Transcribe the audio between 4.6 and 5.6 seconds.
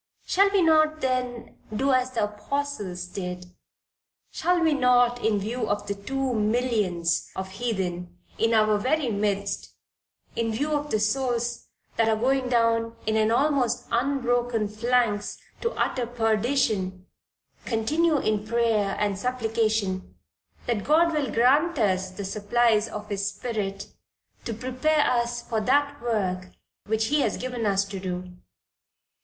not in